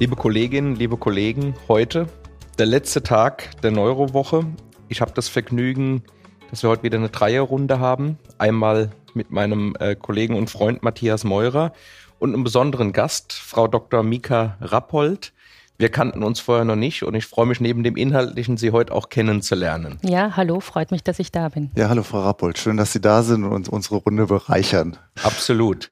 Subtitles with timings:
[0.00, 2.06] Liebe Kolleginnen, liebe Kollegen, heute
[2.58, 4.46] der letzte Tag der Neurowoche.
[4.88, 6.04] Ich habe das Vergnügen,
[6.50, 8.16] dass wir heute wieder eine Dreierrunde haben.
[8.38, 11.74] Einmal mit meinem äh, Kollegen und Freund Matthias Meurer
[12.18, 14.02] und einem besonderen Gast, Frau Dr.
[14.02, 15.34] Mika Rappold.
[15.76, 18.94] Wir kannten uns vorher noch nicht und ich freue mich neben dem Inhaltlichen, Sie heute
[18.94, 19.98] auch kennenzulernen.
[20.02, 21.72] Ja, hallo, freut mich, dass ich da bin.
[21.76, 24.96] Ja, hallo Frau Rappold, schön, dass Sie da sind und unsere Runde bereichern.
[25.22, 25.90] Absolut.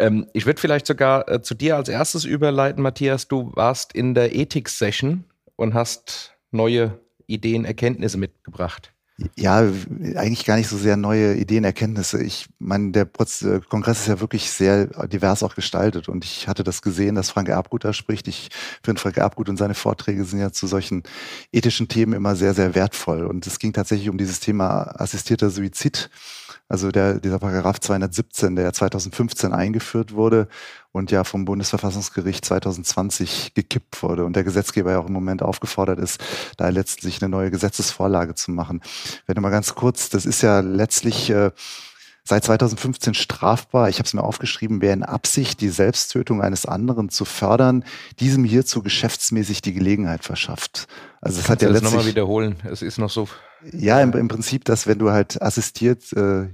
[0.00, 3.28] Ähm, ich würde vielleicht sogar äh, zu dir als erstes überleiten, Matthias.
[3.28, 5.24] Du warst in der Ethik-Session
[5.56, 8.92] und hast neue Ideen, Erkenntnisse mitgebracht.
[9.36, 12.22] Ja, eigentlich gar nicht so sehr neue Ideen, Erkenntnisse.
[12.22, 16.64] Ich meine, der äh, Kongress ist ja wirklich sehr divers auch gestaltet und ich hatte
[16.64, 18.28] das gesehen, dass Frank Erbgut da spricht.
[18.28, 18.48] Ich
[18.82, 21.02] finde, Frank Erbgut und seine Vorträge sind ja zu solchen
[21.52, 23.26] ethischen Themen immer sehr, sehr wertvoll.
[23.26, 26.08] Und es ging tatsächlich um dieses Thema assistierter Suizid
[26.70, 30.46] also der, dieser Paragraph 217, der 2015 eingeführt wurde
[30.92, 35.98] und ja vom Bundesverfassungsgericht 2020 gekippt wurde und der Gesetzgeber ja auch im Moment aufgefordert
[35.98, 36.22] ist,
[36.56, 38.82] da letztlich eine neue Gesetzesvorlage zu machen.
[39.26, 41.50] Wenn du mal ganz kurz, das ist ja letztlich äh,
[42.22, 43.88] seit 2015 strafbar.
[43.88, 47.84] Ich habe es mir aufgeschrieben, wer in Absicht, die Selbsttötung eines anderen zu fördern,
[48.20, 50.86] diesem hierzu geschäftsmäßig die Gelegenheit verschafft.
[51.20, 52.56] Also es hat ja das letztlich nochmal wiederholen.
[52.62, 53.26] Es ist noch so.
[53.72, 56.48] Ja, im, im Prinzip, dass wenn du halt assistiert äh,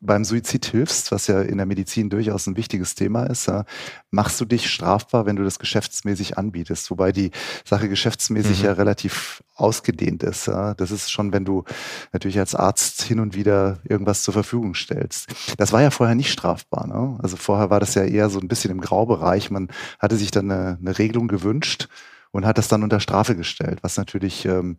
[0.00, 3.64] beim Suizid hilfst, was ja in der Medizin durchaus ein wichtiges Thema ist, ja,
[4.10, 6.90] machst du dich strafbar, wenn du das geschäftsmäßig anbietest.
[6.90, 7.30] Wobei die
[7.64, 8.64] Sache geschäftsmäßig mhm.
[8.66, 10.46] ja relativ ausgedehnt ist.
[10.46, 10.74] Ja.
[10.74, 11.64] Das ist schon, wenn du
[12.12, 15.28] natürlich als Arzt hin und wieder irgendwas zur Verfügung stellst.
[15.56, 16.86] Das war ja vorher nicht strafbar.
[16.86, 17.18] Ne?
[17.22, 19.50] Also vorher war das ja eher so ein bisschen im Graubereich.
[19.50, 21.88] Man hatte sich dann eine, eine Regelung gewünscht
[22.32, 24.76] und hat das dann unter Strafe gestellt, was natürlich ähm,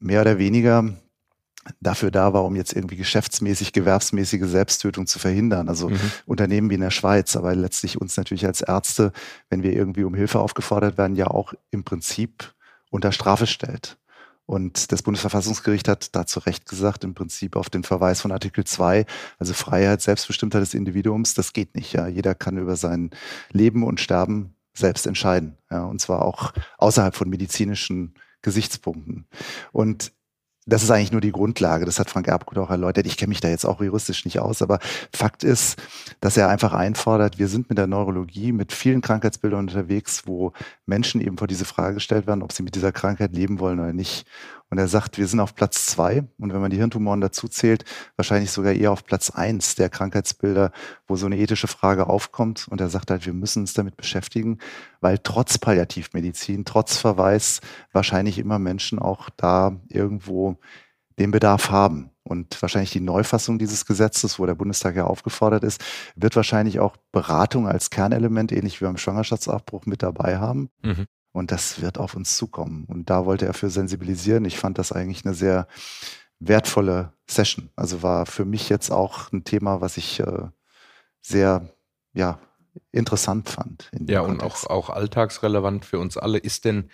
[0.00, 0.84] mehr oder weniger
[1.80, 5.68] dafür da war, um jetzt irgendwie geschäftsmäßig, gewerbsmäßige Selbsttötung zu verhindern.
[5.68, 6.00] Also mhm.
[6.26, 9.12] Unternehmen wie in der Schweiz, aber letztlich uns natürlich als Ärzte,
[9.50, 12.54] wenn wir irgendwie um Hilfe aufgefordert werden, ja auch im Prinzip
[12.90, 13.98] unter Strafe stellt.
[14.48, 19.04] Und das Bundesverfassungsgericht hat dazu Recht gesagt, im Prinzip auf den Verweis von Artikel 2,
[19.38, 21.92] also Freiheit, Selbstbestimmtheit des Individuums, das geht nicht.
[21.92, 22.06] Ja.
[22.06, 23.10] Jeder kann über sein
[23.52, 25.58] Leben und Sterben selbst entscheiden.
[25.70, 25.84] Ja.
[25.84, 29.26] Und zwar auch außerhalb von medizinischen Gesichtspunkten.
[29.70, 30.12] Und
[30.68, 31.86] das ist eigentlich nur die Grundlage.
[31.86, 33.06] Das hat Frank Erbgut auch erläutert.
[33.06, 34.78] Ich kenne mich da jetzt auch juristisch nicht aus, aber
[35.14, 35.80] Fakt ist,
[36.20, 40.52] dass er einfach einfordert, wir sind mit der Neurologie, mit vielen Krankheitsbildern unterwegs, wo
[40.86, 43.92] Menschen eben vor diese Frage gestellt werden, ob sie mit dieser Krankheit leben wollen oder
[43.92, 44.26] nicht.
[44.70, 47.84] Und er sagt, wir sind auf Platz zwei und wenn man die Hirntumoren dazu zählt,
[48.16, 50.72] wahrscheinlich sogar eher auf Platz eins der Krankheitsbilder,
[51.06, 52.68] wo so eine ethische Frage aufkommt.
[52.68, 54.58] Und er sagt halt, wir müssen uns damit beschäftigen,
[55.00, 57.60] weil trotz Palliativmedizin, trotz Verweis
[57.92, 60.58] wahrscheinlich immer Menschen auch da irgendwo
[61.18, 62.10] den Bedarf haben.
[62.22, 65.82] Und wahrscheinlich die Neufassung dieses Gesetzes, wo der Bundestag ja aufgefordert ist,
[66.14, 70.68] wird wahrscheinlich auch Beratung als Kernelement, ähnlich wie beim Schwangerschaftsabbruch, mit dabei haben.
[70.82, 71.06] Mhm.
[71.38, 72.84] Und das wird auf uns zukommen.
[72.84, 74.44] Und da wollte er für sensibilisieren.
[74.44, 75.68] Ich fand das eigentlich eine sehr
[76.40, 77.70] wertvolle Session.
[77.76, 80.48] Also war für mich jetzt auch ein Thema, was ich äh,
[81.20, 81.68] sehr,
[82.12, 82.38] ja,
[82.92, 83.90] interessant fand.
[84.06, 86.38] ja, und auch, auch alltagsrelevant für uns alle.
[86.38, 86.90] Ist denn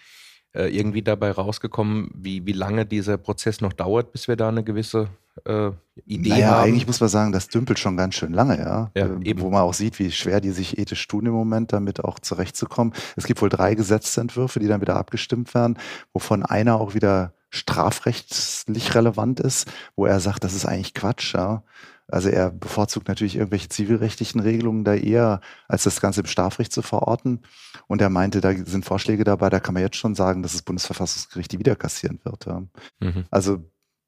[0.55, 4.65] äh, irgendwie dabei rausgekommen, wie, wie lange dieser Prozess noch dauert, bis wir da eine
[4.65, 5.09] gewisse
[5.45, 5.71] äh,
[6.07, 6.69] Idee naja, haben?
[6.69, 8.91] eigentlich muss man sagen, das dümpelt schon ganz schön lange, ja.
[8.95, 12.05] ja äh, wo man auch sieht, wie schwer die sich ethisch tun im Moment, damit
[12.05, 12.95] auch zurechtzukommen.
[13.17, 15.79] Es gibt wohl drei Gesetzentwürfe, die dann wieder abgestimmt werden,
[16.13, 21.63] wovon einer auch wieder strafrechtlich relevant ist, wo er sagt, das ist eigentlich Quatsch, ja.
[22.09, 26.83] Also er bevorzugt natürlich irgendwelche zivilrechtlichen Regelungen da eher, als das Ganze im Strafrecht zu
[26.83, 27.43] verorten.
[27.87, 30.63] Und er meinte, da sind Vorschläge dabei, da kann man jetzt schon sagen, dass das
[30.63, 32.47] Bundesverfassungsgericht die wieder kassieren wird.
[32.47, 32.63] Ja.
[33.01, 33.25] Mhm.
[33.31, 33.65] Also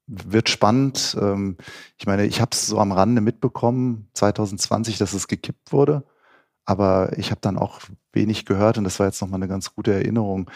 [0.07, 1.17] wird spannend.
[1.19, 1.57] Ähm,
[1.97, 6.03] ich meine, ich habe es so am Rande mitbekommen, 2020, dass es gekippt wurde.
[6.65, 7.79] Aber ich habe dann auch
[8.11, 10.51] wenig gehört und das war jetzt nochmal eine ganz gute Erinnerung.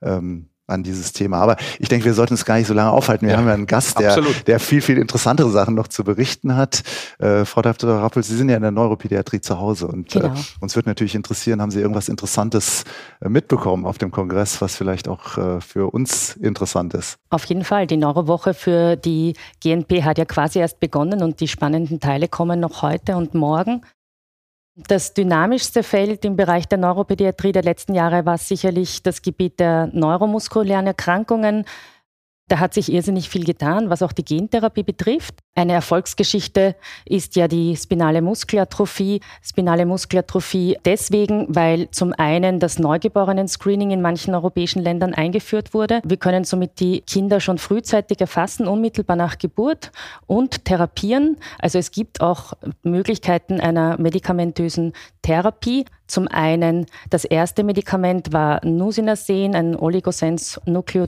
[0.00, 1.38] Ähm, an dieses Thema.
[1.38, 3.26] Aber ich denke, wir sollten uns gar nicht so lange aufhalten.
[3.26, 6.56] Wir ja, haben ja einen Gast, der, der viel, viel interessantere Sachen noch zu berichten
[6.56, 6.82] hat.
[7.18, 7.90] Äh, Frau Dr.
[7.90, 10.34] Rappel, Sie sind ja in der Neuropädiatrie zu Hause und äh, genau.
[10.34, 12.84] äh, uns wird natürlich interessieren, haben Sie irgendwas Interessantes
[13.20, 17.18] äh, mitbekommen auf dem Kongress, was vielleicht auch äh, für uns interessant ist?
[17.30, 17.86] Auf jeden Fall.
[17.86, 22.60] Die Neurowoche für die GNP hat ja quasi erst begonnen und die spannenden Teile kommen
[22.60, 23.82] noch heute und morgen.
[24.86, 29.88] Das dynamischste Feld im Bereich der Neuropädiatrie der letzten Jahre war sicherlich das Gebiet der
[29.92, 31.64] neuromuskulären Erkrankungen.
[32.48, 35.34] Da hat sich irrsinnig viel getan, was auch die Gentherapie betrifft.
[35.54, 39.20] Eine Erfolgsgeschichte ist ja die spinale Muskelatrophie.
[39.42, 46.00] Spinale Muskelatrophie deswegen, weil zum einen das Neugeborenen-Screening in manchen europäischen Ländern eingeführt wurde.
[46.04, 49.92] Wir können somit die Kinder schon frühzeitig erfassen, unmittelbar nach Geburt
[50.26, 51.36] und therapieren.
[51.58, 55.84] Also es gibt auch Möglichkeiten einer medikamentösen Therapie.
[56.08, 59.76] Zum einen, das erste Medikament war Nusinasen, ein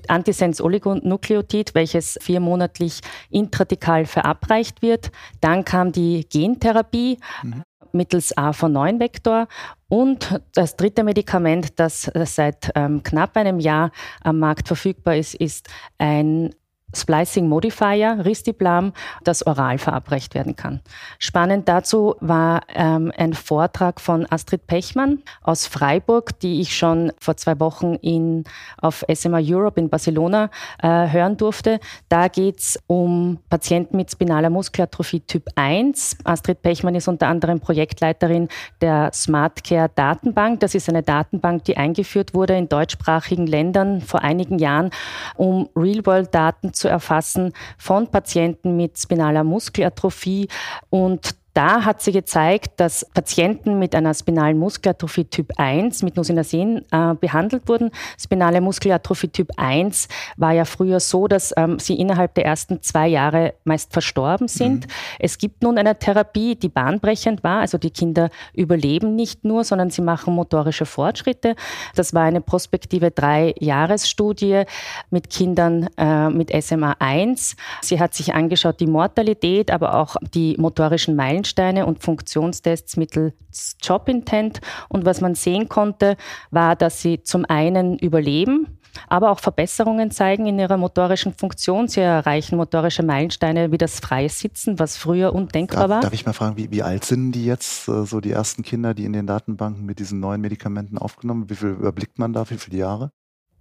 [0.09, 3.01] Antisens-Oligonukleotid, welches viermonatlich
[3.31, 5.11] intradikal verabreicht wird.
[5.41, 7.19] Dann kam die Gentherapie.
[7.43, 9.49] Mhm mittels AV9-Vektor.
[9.89, 13.91] Und das dritte Medikament, das seit ähm, knapp einem Jahr
[14.23, 15.69] am Markt verfügbar ist, ist
[15.99, 16.55] ein
[16.95, 18.93] Splicing Modifier, Ristiplam,
[19.25, 20.81] das oral verabreicht werden kann.
[21.19, 27.37] Spannend dazu war ähm, ein Vortrag von Astrid Pechmann aus Freiburg, die ich schon vor
[27.37, 28.45] zwei Wochen in,
[28.79, 30.51] auf SMA Europe in Barcelona
[30.83, 31.81] äh, hören durfte.
[32.09, 36.19] Da geht es um Patienten mit spinaler Muskelatrophie Typ 1.
[36.25, 38.49] Astrid Pechmann ist unter anderem Projektleiterin
[38.81, 40.61] der Smart Care Datenbank.
[40.61, 44.91] Das ist eine Datenbank, die eingeführt wurde in deutschsprachigen Ländern vor einigen Jahren,
[45.37, 50.49] um Real-World-Daten zu erfassen von Patienten mit spinaler Muskelatrophie
[50.89, 56.87] und da hat sie gezeigt, dass Patienten mit einer spinalen Muskelatrophie Typ 1 mit Nusinasen
[56.91, 57.91] äh, behandelt wurden.
[58.19, 60.09] Spinale Muskelatrophie Typ 1
[60.39, 64.87] war ja früher so, dass ähm, sie innerhalb der ersten zwei Jahre meist verstorben sind.
[64.87, 64.93] Mhm.
[65.19, 67.61] Es gibt nun eine Therapie, die bahnbrechend war.
[67.61, 71.57] Also die Kinder überleben nicht nur, sondern sie machen motorische Fortschritte.
[71.95, 74.63] Das war eine prospektive Drei-Jahres-Studie
[75.11, 77.55] mit Kindern äh, mit SMA 1.
[77.83, 83.77] Sie hat sich angeschaut die Mortalität, aber auch die motorischen Meilen Meilensteine und Funktionstests mittels
[83.83, 84.61] Job Intent.
[84.89, 86.17] Und was man sehen konnte,
[86.51, 91.89] war, dass sie zum einen überleben, aber auch Verbesserungen zeigen in ihrer motorischen Funktion.
[91.89, 96.01] Sie erreichen motorische Meilensteine wie das freie Sitzen, was früher undenkbar darf, war.
[96.01, 98.95] Darf ich mal fragen, wie, wie alt sind die jetzt, äh, so die ersten Kinder,
[98.95, 101.51] die in den Datenbanken mit diesen neuen Medikamenten aufgenommen?
[101.51, 102.49] Wie viel überblickt man da?
[102.49, 103.13] Wie viele Jahre?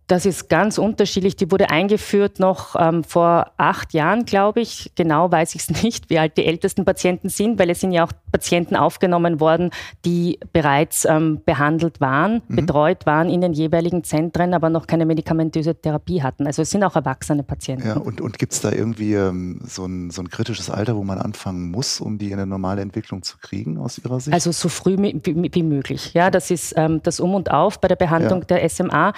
[0.09, 1.35] Das ist ganz unterschiedlich.
[1.35, 4.91] Die wurde eingeführt noch ähm, vor acht Jahren, glaube ich.
[4.95, 8.06] Genau weiß ich es nicht, wie alt die ältesten Patienten sind, weil es sind ja
[8.06, 9.69] auch Patienten aufgenommen worden,
[10.06, 12.56] die bereits ähm, behandelt waren, mhm.
[12.56, 16.47] betreut waren in den jeweiligen Zentren, aber noch keine medikamentöse Therapie hatten.
[16.47, 17.88] Also es sind auch erwachsene Patienten.
[17.88, 21.03] Ja, und, und gibt es da irgendwie ähm, so, ein, so ein kritisches Alter, wo
[21.03, 24.33] man anfangen muss, um die in eine normale Entwicklung zu kriegen aus Ihrer Sicht?
[24.33, 26.15] Also so früh wie, wie möglich.
[26.15, 28.57] Ja, das ist ähm, das Um und Auf bei der Behandlung ja.
[28.57, 29.13] der SMA.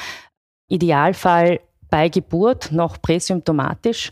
[0.72, 1.60] Idealfall
[1.90, 4.12] bei Geburt noch präsymptomatisch.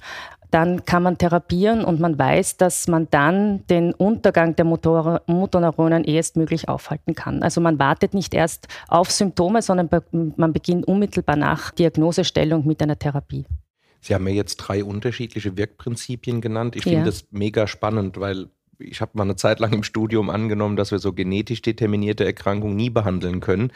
[0.52, 6.04] Dann kann man therapieren und man weiß, dass man dann den Untergang der Motor Motorneuronen
[6.04, 7.44] erstmöglich aufhalten kann.
[7.44, 12.98] Also man wartet nicht erst auf Symptome, sondern man beginnt unmittelbar nach Diagnosestellung mit einer
[12.98, 13.46] Therapie.
[14.02, 16.76] Sie haben mir jetzt drei unterschiedliche Wirkprinzipien genannt.
[16.76, 18.48] Ich finde das mega spannend, weil
[18.80, 22.76] ich habe mal eine Zeit lang im Studium angenommen, dass wir so genetisch determinierte Erkrankungen
[22.76, 23.72] nie behandeln können.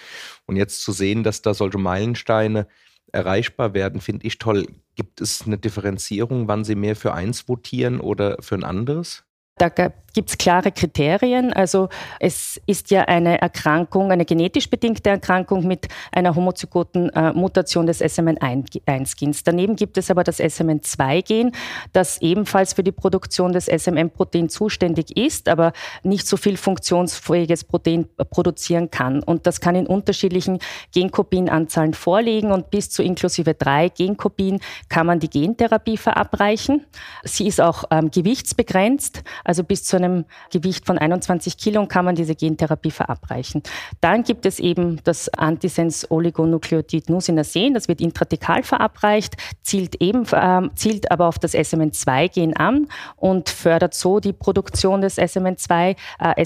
[0.46, 2.68] Und jetzt zu sehen, dass da solche Meilensteine
[3.12, 4.68] erreichbar werden, finde ich toll.
[4.96, 9.24] Gibt es eine Differenzierung, wann Sie mehr für eins votieren oder für ein anderes?
[9.58, 9.70] Da
[10.14, 11.52] gibt es klare Kriterien.
[11.54, 11.90] Also
[12.20, 18.02] es ist ja eine Erkrankung, eine genetisch bedingte Erkrankung mit einer homozygoten äh, Mutation des
[18.02, 19.44] SMN1-Gens.
[19.44, 21.52] Daneben gibt es aber das SMN2-Gen,
[21.92, 25.74] das ebenfalls für die Produktion des SMN-Proteins zuständig ist, aber
[26.04, 29.24] nicht so viel funktionsfähiges Protein produzieren kann.
[29.24, 30.60] Und das kann in unterschiedlichen
[30.94, 34.60] Genkopienanzahlen vorliegen und bis zu inklusive drei Genkopien
[34.90, 36.86] kann man die Gentherapie verabreichen.
[37.24, 39.24] Sie ist auch ähm, gewichtsbegrenzt.
[39.44, 43.64] Also bis zu einem Gewicht von 21 Kilo kann man diese Gentherapie verabreichen.
[44.02, 50.70] Dann gibt es eben das Antisens Oligonukleotid Nusinasen, das wird intratekal verabreicht, zielt, eben, äh,
[50.76, 56.44] zielt aber auf das SMN2-Gen an und fördert so die Produktion des SMN2, äh,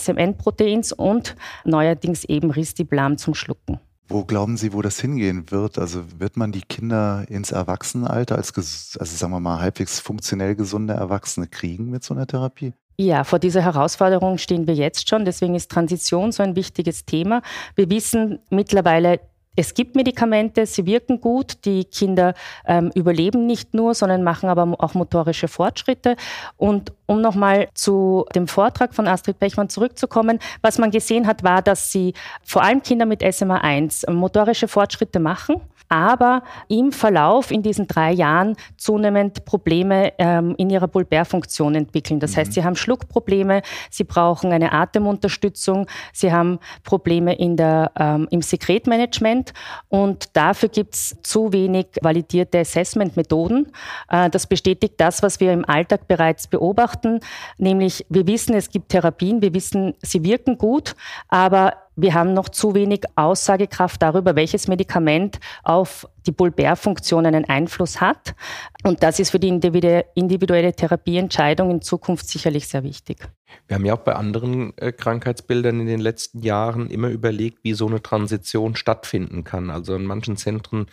[0.98, 1.36] und
[1.66, 3.80] neuerdings eben Ristiblam zum Schlucken.
[4.10, 5.78] Wo glauben Sie, wo das hingehen wird?
[5.78, 10.94] Also wird man die Kinder ins Erwachsenenalter als, also sagen wir mal, halbwegs funktionell gesunde
[10.94, 12.74] Erwachsene kriegen mit so einer Therapie?
[13.00, 15.24] Ja, vor dieser Herausforderung stehen wir jetzt schon.
[15.24, 17.44] Deswegen ist Transition so ein wichtiges Thema.
[17.76, 19.20] Wir wissen mittlerweile,
[19.58, 22.36] es gibt Medikamente, sie wirken gut, die Kinder
[22.66, 26.16] ähm, überleben nicht nur, sondern machen aber auch motorische Fortschritte.
[26.58, 31.64] Und um nochmal zu dem Vortrag von Astrid Pechmann zurückzukommen, was man gesehen hat, war,
[31.64, 35.60] dass sie vor allem Kinder mit SMA 1 motorische Fortschritte machen
[35.90, 42.20] aber im Verlauf in diesen drei Jahren zunehmend Probleme ähm, in ihrer Bulbärfunktion entwickeln.
[42.20, 42.38] Das mhm.
[42.38, 48.42] heißt, sie haben Schluckprobleme, sie brauchen eine Atemunterstützung, sie haben Probleme in der, ähm, im
[48.42, 49.54] Sekretmanagement Medikament
[49.90, 53.72] und dafür gibt es zu wenig validierte Assessment-Methoden.
[54.10, 57.20] Äh, das bestätigt das, was wir im Alltag bereits beobachten,
[57.58, 60.96] nämlich wir wissen, es gibt Therapien, wir wissen, sie wirken gut,
[61.30, 68.00] aber wir haben noch zu wenig Aussagekraft darüber, welches Medikament auf die Bulbärfunktion einen Einfluss
[68.00, 68.36] hat.
[68.84, 73.28] Und das ist für die individuelle Therapieentscheidung in Zukunft sicherlich sehr wichtig.
[73.68, 77.74] Wir haben ja auch bei anderen äh, Krankheitsbildern in den letzten Jahren immer überlegt, wie
[77.74, 79.70] so eine Transition stattfinden kann.
[79.70, 80.88] Also in manchen Zentren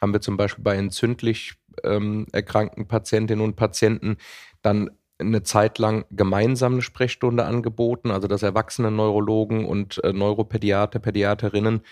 [0.00, 1.54] haben wir zum Beispiel bei entzündlich
[1.84, 4.16] ähm, erkrankten Patientinnen und Patienten
[4.62, 10.98] dann eine Zeit lang gemeinsam eine Sprechstunde angeboten, also dass erwachsene Neurologen und äh, Neuropädiater,
[10.98, 11.82] Pädiaterinnen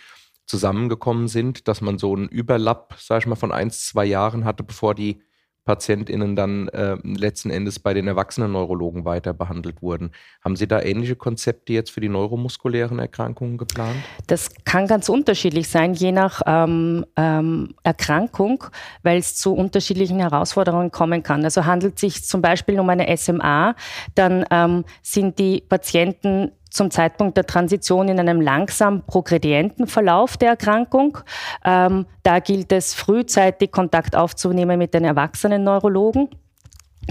[0.46, 4.62] zusammengekommen sind, dass man so einen Überlapp, sag ich mal, von eins, zwei Jahren hatte,
[4.62, 5.20] bevor die
[5.68, 10.12] PatientInnen dann äh, letzten Endes bei den erwachsenen Neurologen weiter behandelt wurden.
[10.42, 13.98] Haben Sie da ähnliche Konzepte jetzt für die neuromuskulären Erkrankungen geplant?
[14.28, 18.64] Das kann ganz unterschiedlich sein, je nach ähm, ähm, Erkrankung,
[19.02, 21.44] weil es zu unterschiedlichen Herausforderungen kommen kann.
[21.44, 23.74] Also handelt es sich zum Beispiel um eine SMA,
[24.14, 30.50] dann ähm, sind die Patienten zum Zeitpunkt der Transition in einem langsam progredienten Verlauf der
[30.50, 31.18] Erkrankung.
[31.64, 36.28] Ähm, da gilt es frühzeitig Kontakt aufzunehmen mit den erwachsenen Neurologen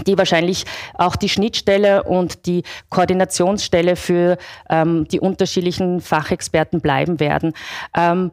[0.06, 4.38] die wahrscheinlich auch die Schnittstelle und die Koordinationsstelle für
[4.70, 7.52] ähm, die unterschiedlichen Fachexperten bleiben werden.
[7.96, 8.30] Ähm,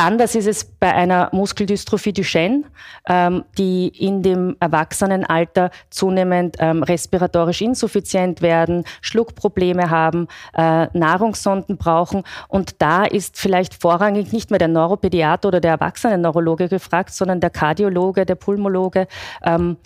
[0.00, 2.62] Anders ist es bei einer Muskeldystrophie Duchenne,
[3.06, 12.22] ähm, die in dem Erwachsenenalter zunehmend ähm, respiratorisch insuffizient werden, Schluckprobleme haben, äh, Nahrungssonden brauchen.
[12.48, 17.50] Und da ist vielleicht vorrangig nicht mehr der Neuropädiater oder der Erwachsenenneurologe gefragt, sondern der
[17.50, 19.06] Kardiologe, der Pulmologe.
[19.44, 19.76] Ähm,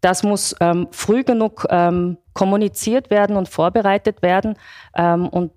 [0.00, 4.56] das muss ähm, früh genug ähm, kommuniziert werden und vorbereitet werden
[4.96, 5.52] ähm, und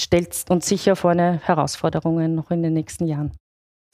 [0.00, 3.32] stellt uns sicher vor eine Herausforderungen noch in den nächsten Jahren.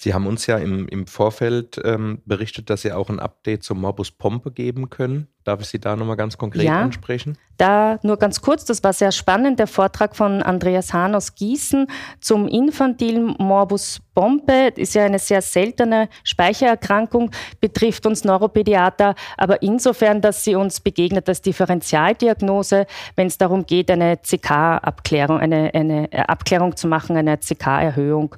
[0.02, 3.82] Sie haben uns ja im, im Vorfeld ähm, berichtet, dass Sie auch ein Update zum
[3.82, 5.28] Morbus Pompe geben können.
[5.44, 7.36] Darf ich Sie da nochmal ganz konkret ja, ansprechen?
[7.58, 11.86] Da nur ganz kurz, das war sehr spannend, der Vortrag von Andreas Hahn aus Gießen
[12.18, 14.72] zum infantilen Morbus Pompe.
[14.76, 17.30] Ist ja eine sehr seltene Speichererkrankung,
[17.60, 23.90] betrifft uns Neuropädiater, aber insofern, dass sie uns begegnet als Differentialdiagnose, wenn es darum geht,
[23.90, 28.36] eine CK-Abklärung, eine, eine Abklärung zu machen, eine CK-Erhöhung.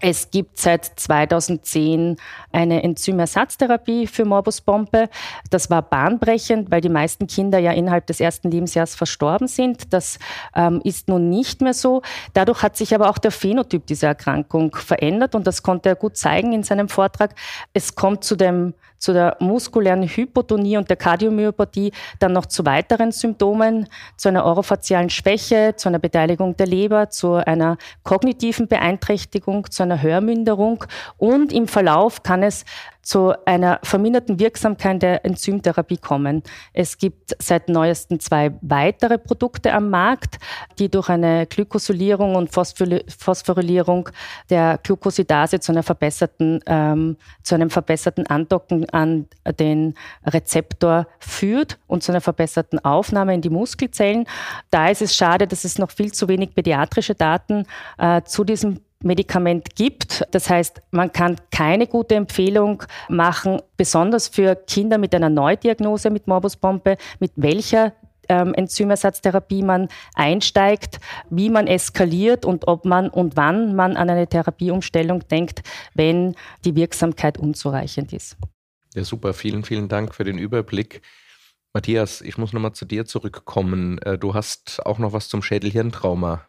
[0.00, 2.16] Es gibt seit 2010
[2.52, 5.08] eine Enzymersatztherapie für Morbus Pompe.
[5.50, 9.94] Das war bahnbrechend, weil die meisten Kinder ja innerhalb des ersten Lebensjahres verstorben sind.
[9.94, 10.18] Das
[10.54, 12.02] ähm, ist nun nicht mehr so.
[12.34, 16.18] Dadurch hat sich aber auch der Phänotyp dieser Erkrankung verändert und das konnte er gut
[16.18, 17.34] zeigen in seinem Vortrag.
[17.72, 23.12] Es kommt zu dem zu der muskulären Hypotonie und der Kardiomyopathie dann noch zu weiteren
[23.12, 29.82] Symptomen, zu einer orofazialen Schwäche, zu einer Beteiligung der Leber, zu einer kognitiven Beeinträchtigung, zu
[29.82, 30.84] einer Hörminderung.
[31.18, 32.64] Und im Verlauf kann es
[33.06, 36.42] zu einer verminderten Wirksamkeit der Enzymtherapie kommen.
[36.72, 40.38] Es gibt seit neuestem zwei weitere Produkte am Markt,
[40.80, 44.08] die durch eine Glykosylierung und Phosphorylierung
[44.50, 49.28] der Glucosidase zu einer verbesserten, ähm, zu einem verbesserten Andocken an
[49.60, 49.94] den
[50.24, 54.26] Rezeptor führt und zu einer verbesserten Aufnahme in die Muskelzellen.
[54.70, 57.66] Da ist es schade, dass es noch viel zu wenig pädiatrische Daten
[57.98, 60.24] äh, zu diesem Medikament gibt.
[60.32, 66.26] Das heißt, man kann keine gute Empfehlung machen, besonders für Kinder mit einer Neudiagnose mit
[66.26, 67.92] Morbus Pompe, mit welcher
[68.28, 70.98] ähm, Enzymersatztherapie man einsteigt,
[71.30, 75.62] wie man eskaliert und ob man und wann man an eine Therapieumstellung denkt,
[75.94, 76.34] wenn
[76.64, 78.36] die Wirksamkeit unzureichend ist.
[78.94, 79.34] Ja, super.
[79.34, 81.02] Vielen, vielen Dank für den Überblick.
[81.72, 83.98] Matthias, ich muss nochmal zu dir zurückkommen.
[83.98, 86.46] Äh, du hast auch noch was zum Schädelhirntrauma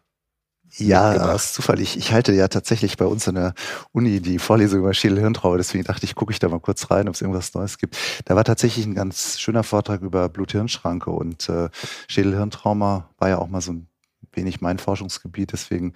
[0.76, 1.96] ja, das ist zufällig.
[1.96, 3.54] Ich halte ja tatsächlich bei uns in der
[3.92, 7.14] Uni die Vorlesung über Schädelhirntrauma, deswegen dachte ich, gucke ich da mal kurz rein, ob
[7.14, 7.96] es irgendwas Neues gibt.
[8.26, 11.68] Da war tatsächlich ein ganz schöner Vortrag über Blut-Hirn-Schranke und äh,
[12.08, 13.88] Schädelhirntrauma war ja auch mal so ein
[14.32, 15.52] wenig mein Forschungsgebiet.
[15.52, 15.92] Deswegen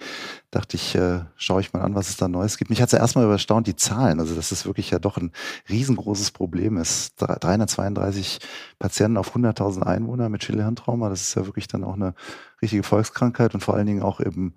[0.51, 2.69] dachte ich, äh, schaue ich mal an, was es da Neues gibt.
[2.69, 4.19] Mich hat es ja erstmal überstaunt, die Zahlen.
[4.19, 5.31] Also, dass es wirklich ja doch ein
[5.69, 7.13] riesengroßes Problem ist.
[7.17, 8.39] 332
[8.79, 11.09] Patienten auf 100.000 Einwohner mit Schädelhirntrauma.
[11.09, 12.13] Das ist ja wirklich dann auch eine
[12.61, 14.55] richtige Volkskrankheit und vor allen Dingen auch eben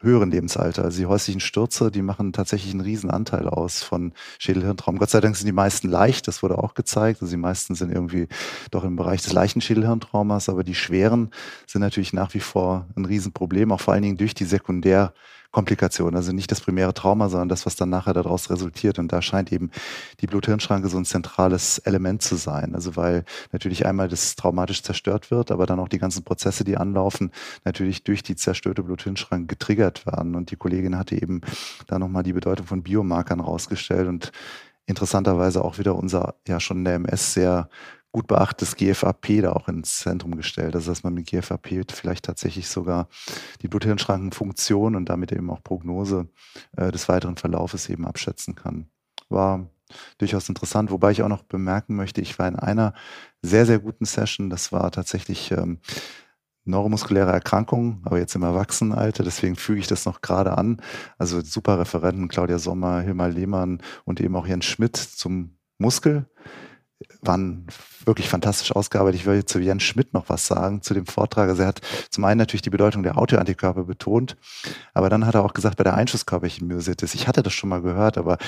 [0.00, 0.84] höheren Lebensalter.
[0.84, 4.98] Also die häuslichen Stürze, die machen tatsächlich einen riesen Anteil aus von Schädelhirntraum.
[4.98, 7.20] Gott sei Dank sind die meisten leicht, das wurde auch gezeigt.
[7.20, 8.28] Also die meisten sind irgendwie
[8.70, 11.30] doch im Bereich des leichten Schädelhirntraumas, aber die schweren
[11.66, 15.12] sind natürlich nach wie vor ein Riesenproblem, auch vor allen Dingen durch die Sekundär
[15.50, 16.14] Komplikation.
[16.14, 18.98] Also nicht das primäre Trauma, sondern das, was dann nachher daraus resultiert.
[18.98, 19.70] Und da scheint eben
[20.20, 22.74] die Blut-Hirn-Schranke so ein zentrales Element zu sein.
[22.74, 26.76] Also weil natürlich einmal das traumatisch zerstört wird, aber dann auch die ganzen Prozesse, die
[26.76, 27.32] anlaufen,
[27.64, 30.34] natürlich durch die zerstörte Blut-Hirn-Schranke getriggert werden.
[30.34, 31.40] Und die Kollegin hatte eben
[31.86, 34.32] da nochmal die Bedeutung von Biomarkern rausgestellt und
[34.84, 37.68] interessanterweise auch wieder unser ja schon in der MS sehr
[38.18, 40.74] gut beachtetes GFAP da auch ins Zentrum gestellt.
[40.74, 43.08] Also dass man mit GFAP vielleicht tatsächlich sogar
[43.62, 46.26] die Bluthirnschrankenfunktion und damit eben auch Prognose
[46.76, 48.88] äh, des weiteren Verlaufes eben abschätzen kann.
[49.28, 49.68] War
[50.18, 52.92] durchaus interessant, wobei ich auch noch bemerken möchte, ich war in einer
[53.40, 54.50] sehr, sehr guten Session.
[54.50, 55.78] Das war tatsächlich ähm,
[56.64, 60.82] neuromuskuläre Erkrankungen, aber jetzt im Erwachsenenalter, deswegen füge ich das noch gerade an.
[61.18, 66.26] Also super Referenten, Claudia Sommer, Hilmar Lehmann und eben auch Jens Schmidt zum Muskel
[67.22, 67.66] waren
[68.04, 69.20] wirklich fantastisch ausgearbeitet.
[69.20, 71.48] Ich will zu Jens Schmidt noch was sagen zu dem Vortrag.
[71.48, 74.36] Also er hat zum einen natürlich die Bedeutung der Autoantikörper betont,
[74.94, 77.82] aber dann hat er auch gesagt, bei der Einschusskörperchen Myositis, ich hatte das schon mal
[77.82, 78.38] gehört, aber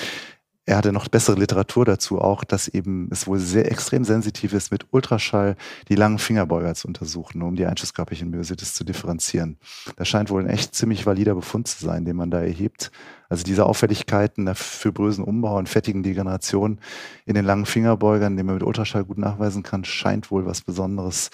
[0.66, 4.70] er hatte noch bessere Literatur dazu auch, dass eben es wohl sehr extrem sensitiv ist,
[4.70, 5.56] mit Ultraschall
[5.88, 9.58] die langen Fingerbeuger zu untersuchen, um die Einschusskörperchen Myositis zu differenzieren.
[9.96, 12.92] Das scheint wohl ein echt ziemlich valider Befund zu sein, den man da erhebt.
[13.28, 16.78] Also diese Auffälligkeiten der fibrösen Umbau und fettigen Degeneration
[17.24, 21.30] in den langen Fingerbeugern, den man mit Ultraschall gut nachweisen kann, scheint wohl was Besonderes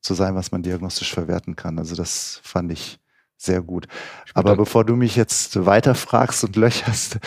[0.00, 1.78] zu sein, was man diagnostisch verwerten kann.
[1.78, 3.00] Also das fand ich
[3.36, 3.88] sehr gut.
[4.34, 7.18] Aber bevor du mich jetzt weiter fragst und löcherst,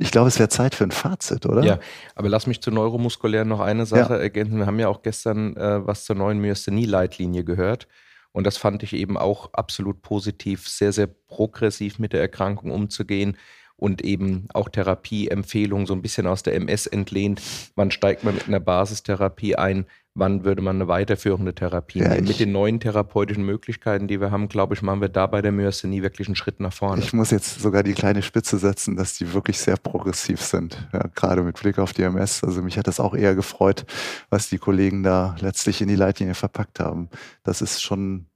[0.00, 1.64] ich glaube, es wäre Zeit für ein Fazit, oder?
[1.64, 1.80] Ja,
[2.14, 4.20] aber lass mich zu Neuromuskulär noch eine Sache ja.
[4.20, 4.58] ergänzen.
[4.58, 7.88] Wir haben ja auch gestern äh, was zur neuen Myasthenie-Leitlinie gehört.
[8.30, 13.36] Und das fand ich eben auch absolut positiv, sehr, sehr progressiv mit der Erkrankung umzugehen
[13.78, 17.40] und eben auch Therapieempfehlungen so ein bisschen aus der MS entlehnt.
[17.74, 19.86] Wann steigt man mit einer Basistherapie ein?
[20.18, 22.26] wann würde man eine weiterführende Therapie ja, nehmen.
[22.26, 25.52] Mit den neuen therapeutischen Möglichkeiten, die wir haben, glaube ich, machen wir da bei der
[25.52, 27.02] Myasthenie wirklich einen Schritt nach vorne.
[27.02, 31.04] Ich muss jetzt sogar die kleine Spitze setzen, dass die wirklich sehr progressiv sind, ja,
[31.14, 32.42] gerade mit Blick auf die MS.
[32.44, 33.86] Also mich hat das auch eher gefreut,
[34.28, 37.08] was die Kollegen da letztlich in die Leitlinie verpackt haben.
[37.44, 38.26] Das ist schon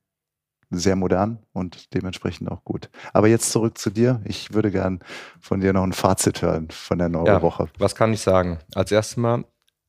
[0.79, 2.91] sehr modern und dementsprechend auch gut.
[3.13, 4.21] Aber jetzt zurück zu dir.
[4.25, 5.01] Ich würde gern
[5.41, 7.65] von dir noch ein Fazit hören von der Neurowoche.
[7.65, 8.59] Ja, was kann ich sagen?
[8.75, 9.45] Als erstes Mal,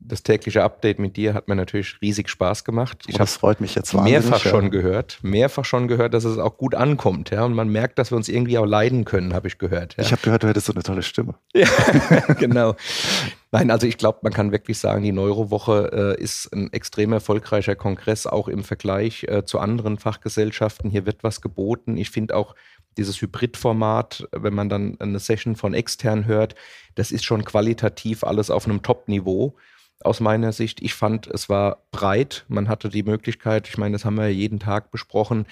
[0.05, 3.03] das tägliche Update mit dir hat mir natürlich riesig Spaß gemacht.
[3.07, 4.51] Ich oh, das freut mich jetzt mehrfach ja.
[4.51, 8.11] schon gehört, mehrfach schon gehört, dass es auch gut ankommt, ja, und man merkt, dass
[8.11, 9.95] wir uns irgendwie auch leiden können, habe ich gehört.
[9.97, 10.03] Ja.
[10.03, 11.35] Ich habe gehört, du hättest so eine tolle Stimme.
[11.53, 11.67] Ja,
[12.39, 12.75] genau.
[13.53, 17.75] Nein, also ich glaube, man kann wirklich sagen, die Neurowoche äh, ist ein extrem erfolgreicher
[17.75, 20.89] Kongress, auch im Vergleich äh, zu anderen Fachgesellschaften.
[20.89, 21.95] Hier wird was geboten.
[21.95, 22.55] Ich finde auch
[22.97, 26.55] dieses Hybridformat, wenn man dann eine Session von extern hört,
[26.95, 29.55] das ist schon qualitativ alles auf einem Top-Niveau
[29.99, 30.81] aus meiner Sicht.
[30.81, 32.45] Ich fand, es war breit.
[32.47, 35.45] Man hatte die Möglichkeit, ich meine, das haben wir ja jeden Tag besprochen,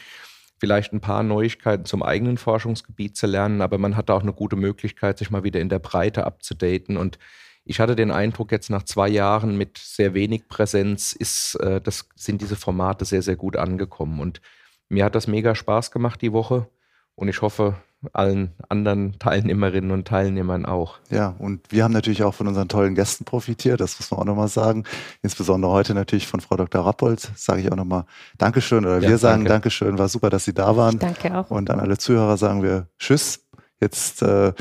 [0.58, 4.56] vielleicht ein paar Neuigkeiten zum eigenen Forschungsgebiet zu lernen, aber man hatte auch eine gute
[4.56, 6.98] Möglichkeit, sich mal wieder in der Breite abzudaten.
[6.98, 7.20] Und
[7.64, 12.08] ich hatte den Eindruck, jetzt nach zwei Jahren mit sehr wenig Präsenz ist, äh, das
[12.16, 14.20] sind diese Formate sehr, sehr gut angekommen.
[14.20, 14.42] Und
[14.90, 16.68] mir hat das mega Spaß gemacht die Woche.
[17.16, 17.76] Und ich hoffe,
[18.14, 20.98] allen anderen Teilnehmerinnen und Teilnehmern auch.
[21.10, 24.26] Ja, und wir haben natürlich auch von unseren tollen Gästen profitiert, das muss man auch
[24.26, 24.86] nochmal sagen.
[25.22, 26.84] Insbesondere heute natürlich von Frau Dr.
[26.84, 28.06] Rappold, sage ich auch nochmal
[28.38, 29.50] Dankeschön oder ja, wir sagen danke.
[29.50, 30.98] Dankeschön, war super, dass Sie da waren.
[30.98, 31.52] Danke auch.
[31.52, 33.46] Und an alle Zuhörer sagen wir Tschüss.
[33.80, 34.54] Jetzt äh,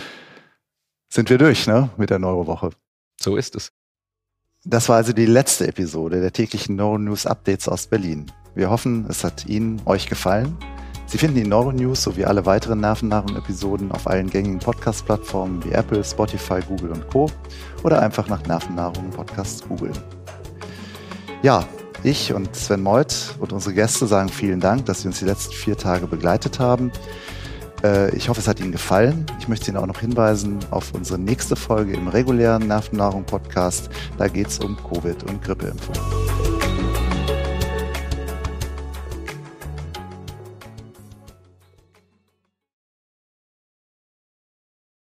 [1.09, 2.71] sind wir durch ne, mit der Neurowoche.
[3.22, 3.72] So ist es.
[4.64, 8.33] Das war also die letzte Episode der täglichen Neuro News Updates aus Berlin.
[8.54, 10.56] Wir hoffen, es hat Ihnen, euch gefallen.
[11.06, 16.61] Sie finden die Neuronews sowie alle weiteren Nervennahrung-Episoden auf allen gängigen Podcast-Plattformen wie Apple, Spotify,
[16.66, 17.30] Google und Co.
[17.83, 19.98] oder einfach nach Nervennahrung Podcasts googeln.
[21.42, 21.66] Ja,
[22.04, 25.52] ich und Sven Meuth und unsere Gäste sagen vielen Dank, dass Sie uns die letzten
[25.52, 26.92] vier Tage begleitet haben.
[27.83, 29.27] Äh, ich hoffe, es hat Ihnen gefallen.
[29.38, 33.90] Ich möchte Ihnen auch noch hinweisen auf unsere nächste Folge im regulären Nervennahrung-Podcast.
[34.19, 35.95] Da geht es um Covid und Grippeimpfung.